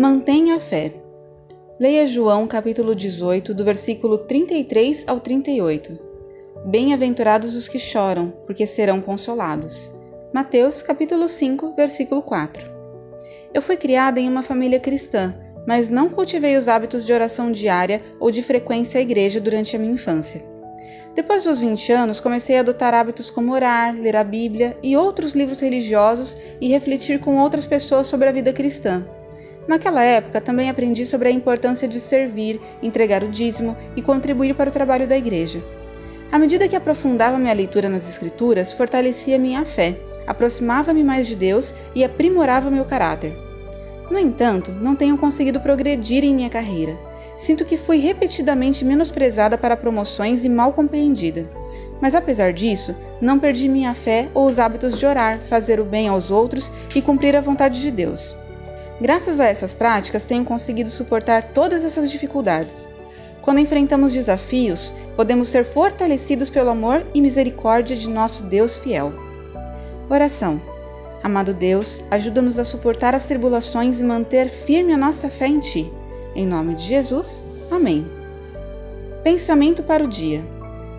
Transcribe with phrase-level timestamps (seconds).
[0.00, 0.94] Mantenha a fé.
[1.78, 5.98] Leia João capítulo 18, do versículo 33 ao 38.
[6.64, 9.90] Bem-aventurados os que choram, porque serão consolados.
[10.32, 12.72] Mateus capítulo 5, versículo 4.
[13.52, 15.34] Eu fui criada em uma família cristã,
[15.68, 19.78] mas não cultivei os hábitos de oração diária ou de frequência à igreja durante a
[19.78, 20.42] minha infância.
[21.14, 25.34] Depois dos 20 anos, comecei a adotar hábitos como orar, ler a Bíblia e outros
[25.34, 29.04] livros religiosos e refletir com outras pessoas sobre a vida cristã.
[29.70, 34.68] Naquela época, também aprendi sobre a importância de servir, entregar o dízimo e contribuir para
[34.68, 35.62] o trabalho da igreja.
[36.32, 39.96] À medida que aprofundava minha leitura nas Escrituras, fortalecia minha fé,
[40.26, 43.32] aproximava-me mais de Deus e aprimorava meu caráter.
[44.10, 46.98] No entanto, não tenho conseguido progredir em minha carreira.
[47.38, 51.48] Sinto que fui repetidamente menosprezada para promoções e mal compreendida.
[52.00, 56.08] Mas apesar disso, não perdi minha fé ou os hábitos de orar, fazer o bem
[56.08, 58.34] aos outros e cumprir a vontade de Deus.
[59.00, 62.88] Graças a essas práticas, tenho conseguido suportar todas essas dificuldades.
[63.40, 69.12] Quando enfrentamos desafios, podemos ser fortalecidos pelo amor e misericórdia de nosso Deus fiel.
[70.08, 70.60] Oração.
[71.22, 75.90] Amado Deus, ajuda-nos a suportar as tribulações e manter firme a nossa fé em Ti.
[76.34, 77.42] Em nome de Jesus.
[77.70, 78.06] Amém.
[79.22, 80.42] Pensamento para o dia.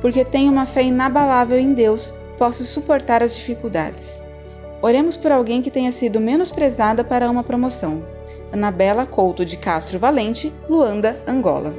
[0.00, 4.20] Porque tenho uma fé inabalável em Deus, posso suportar as dificuldades.
[4.86, 8.06] Oremos por alguém que tenha sido menosprezada para uma promoção.
[8.52, 11.74] Anabela Couto de Castro Valente, Luanda, Angola.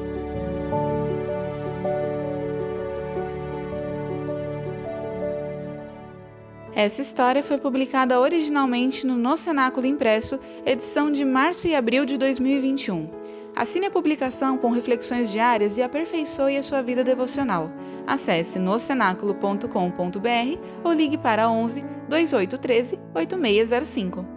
[6.76, 12.18] Essa história foi publicada originalmente no No Cenáculo Impresso, edição de março e abril de
[12.18, 13.10] 2021.
[13.56, 17.72] Assine a publicação com reflexões diárias e aperfeiçoe a sua vida devocional.
[18.06, 24.37] Acesse nocenáculo.com.br ou ligue para 11 2813 8605.